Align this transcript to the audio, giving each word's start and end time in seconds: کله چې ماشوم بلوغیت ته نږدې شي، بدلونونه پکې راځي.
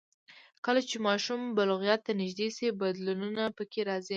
کله 0.65 0.81
چې 0.89 0.95
ماشوم 1.07 1.41
بلوغیت 1.57 1.99
ته 2.07 2.11
نږدې 2.21 2.47
شي، 2.55 2.67
بدلونونه 2.81 3.43
پکې 3.57 3.81
راځي. 3.89 4.09